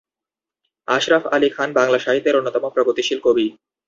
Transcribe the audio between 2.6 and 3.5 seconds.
প্রগতিশীল কবি।